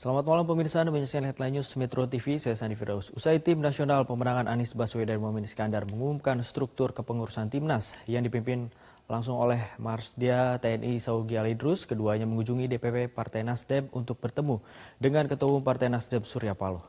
Selamat 0.00 0.24
malam 0.24 0.48
pemirsa, 0.48 0.80
Anda 0.80 0.96
menyaksikan 0.96 1.28
Headline 1.28 1.60
News 1.60 1.76
Metro 1.76 2.08
TV, 2.08 2.40
saya 2.40 2.56
Sandi 2.56 2.72
Firdaus. 2.72 3.12
Usai 3.12 3.36
tim 3.36 3.60
nasional 3.60 4.08
pemenangan 4.08 4.48
Anies 4.48 4.72
Baswedan 4.72 5.20
Muhammad 5.20 5.44
Iskandar 5.44 5.84
mengumumkan 5.92 6.40
struktur 6.40 6.96
kepengurusan 6.96 7.52
timnas 7.52 8.00
yang 8.08 8.24
dipimpin 8.24 8.72
langsung 9.12 9.36
oleh 9.36 9.60
Marsdia 9.76 10.56
TNI 10.56 11.04
Saugi 11.04 11.36
Alidrus, 11.36 11.84
keduanya 11.84 12.24
mengunjungi 12.24 12.64
DPP 12.64 13.12
Partai 13.12 13.44
Nasdem 13.44 13.92
untuk 13.92 14.16
bertemu 14.24 14.64
dengan 14.96 15.28
Ketua 15.28 15.52
Umum 15.52 15.60
Partai 15.60 15.92
Nasdem 15.92 16.24
Surya 16.24 16.56
Paloh. 16.56 16.88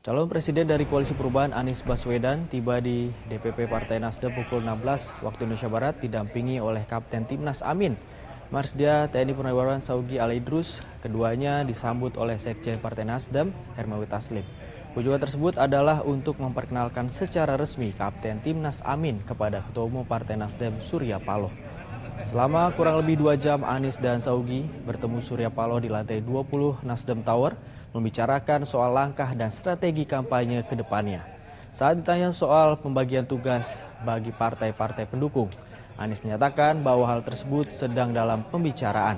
Calon 0.00 0.32
Presiden 0.32 0.72
dari 0.72 0.88
Koalisi 0.88 1.12
Perubahan 1.12 1.52
Anies 1.52 1.84
Baswedan 1.84 2.48
tiba 2.48 2.80
di 2.80 3.12
DPP 3.28 3.68
Partai 3.68 4.00
Nasdem 4.00 4.32
pukul 4.32 4.64
16 4.64 5.20
waktu 5.20 5.44
Indonesia 5.44 5.68
Barat 5.68 6.00
didampingi 6.00 6.56
oleh 6.56 6.88
Kapten 6.88 7.28
Timnas 7.28 7.60
Amin 7.60 8.00
Marsdia 8.46 9.10
TNI 9.10 9.34
Purnawirawan 9.34 9.82
Saugi 9.82 10.22
Al 10.22 10.30
Idrus, 10.30 10.78
keduanya 11.02 11.66
disambut 11.66 12.14
oleh 12.14 12.38
Sekjen 12.38 12.78
Partai 12.78 13.02
Nasdem, 13.02 13.50
Hermawi 13.74 14.06
Taslim. 14.06 14.46
Kunjungan 14.94 15.18
tersebut 15.18 15.58
adalah 15.58 16.06
untuk 16.06 16.38
memperkenalkan 16.38 17.10
secara 17.10 17.58
resmi 17.58 17.90
Kapten 17.90 18.38
Timnas 18.46 18.86
Amin 18.86 19.18
kepada 19.26 19.66
Ketua 19.66 19.90
Umum 19.90 20.06
Partai 20.06 20.38
Nasdem 20.38 20.78
Surya 20.78 21.18
Paloh. 21.18 21.50
Selama 22.30 22.70
kurang 22.78 23.02
lebih 23.02 23.18
dua 23.18 23.34
jam 23.34 23.66
Anies 23.66 23.98
dan 23.98 24.22
Saugi 24.22 24.62
bertemu 24.62 25.18
Surya 25.18 25.50
Paloh 25.50 25.82
di 25.82 25.90
lantai 25.90 26.22
20 26.22 26.86
Nasdem 26.86 27.26
Tower 27.26 27.58
membicarakan 27.90 28.62
soal 28.62 28.94
langkah 28.94 29.34
dan 29.34 29.50
strategi 29.50 30.06
kampanye 30.06 30.62
ke 30.62 30.78
depannya. 30.78 31.26
Saat 31.74 32.00
ditanya 32.00 32.30
soal 32.30 32.78
pembagian 32.78 33.26
tugas 33.26 33.84
bagi 34.00 34.32
partai-partai 34.32 35.04
pendukung, 35.12 35.52
Anies 35.96 36.20
menyatakan 36.20 36.84
bahwa 36.84 37.08
hal 37.08 37.24
tersebut 37.24 37.72
sedang 37.72 38.12
dalam 38.12 38.44
pembicaraan. 38.52 39.16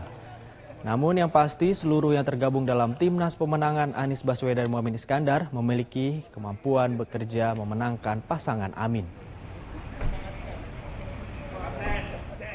Namun 0.86 1.18
yang 1.18 1.26
pasti 1.26 1.74
seluruh 1.74 2.14
yang 2.14 2.22
tergabung 2.22 2.62
dalam 2.62 2.94
timnas 2.94 3.34
pemenangan 3.34 3.98
Anies 3.98 4.22
Baswedan 4.22 4.70
Muhammad 4.70 4.94
Iskandar 4.94 5.50
memiliki 5.50 6.22
kemampuan 6.30 6.94
bekerja 6.94 7.58
memenangkan 7.58 8.22
pasangan 8.22 8.70
Amin. 8.78 9.02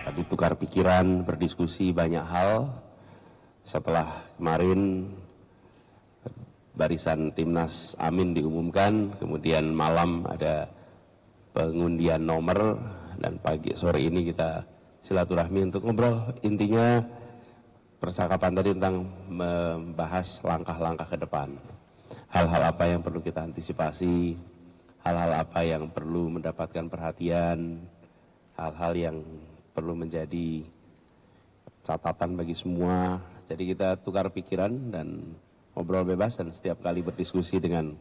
Tadi 0.07 0.23
tukar 0.31 0.55
pikiran, 0.55 1.27
berdiskusi 1.27 1.91
banyak 1.91 2.23
hal. 2.23 2.71
Setelah 3.67 4.23
kemarin 4.39 5.11
barisan 6.71 7.35
timnas 7.35 7.91
Amin 7.99 8.31
diumumkan, 8.31 9.19
kemudian 9.19 9.67
malam 9.75 10.23
ada 10.31 10.71
pengundian 11.51 12.23
nomor 12.23 12.79
dan 13.19 13.37
pagi 13.41 13.73
sore 13.77 14.01
ini 14.01 14.25
kita 14.29 14.63
silaturahmi 15.03 15.69
untuk 15.73 15.85
ngobrol. 15.85 16.33
Intinya 16.45 17.01
percakapan 17.99 18.51
tadi 18.55 18.69
tentang 18.75 19.07
membahas 19.27 20.39
langkah-langkah 20.43 21.07
ke 21.07 21.17
depan. 21.19 21.49
Hal-hal 22.33 22.63
apa 22.73 22.83
yang 22.89 23.01
perlu 23.05 23.21
kita 23.21 23.45
antisipasi 23.45 24.35
hal-hal 25.03 25.31
apa 25.35 25.61
yang 25.67 25.91
perlu 25.91 26.31
mendapatkan 26.31 26.87
perhatian 26.87 27.83
hal-hal 28.55 28.93
yang 28.95 29.17
perlu 29.75 29.93
menjadi 29.99 30.63
catatan 31.83 32.39
bagi 32.39 32.55
semua. 32.55 33.19
Jadi 33.51 33.75
kita 33.75 33.99
tukar 33.99 34.31
pikiran 34.31 34.71
dan 34.89 35.35
ngobrol 35.75 36.07
bebas 36.07 36.39
dan 36.39 36.55
setiap 36.55 36.79
kali 36.79 37.03
berdiskusi 37.03 37.59
dengan 37.59 37.91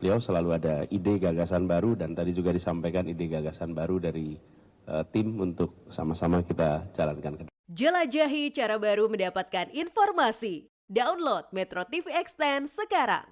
beliau 0.00 0.16
selalu 0.16 0.56
ada 0.56 0.88
ide 0.88 1.20
gagasan 1.20 1.68
baru 1.68 1.92
dan 1.92 2.16
tadi 2.16 2.32
juga 2.32 2.56
disampaikan 2.56 3.04
ide 3.04 3.28
gagasan 3.28 3.76
baru 3.76 4.00
dari 4.00 4.40
uh, 4.88 5.04
tim 5.12 5.36
untuk 5.36 5.84
sama-sama 5.92 6.40
kita 6.40 6.88
jalankan 6.96 7.36
ke. 7.36 7.42
Jelajahi 7.70 8.50
cara 8.50 8.80
baru 8.80 9.06
mendapatkan 9.06 9.70
informasi. 9.70 10.66
Download 10.90 11.46
Metro 11.54 11.86
TV 11.86 12.10
Extend 12.18 12.66
sekarang. 12.66 13.30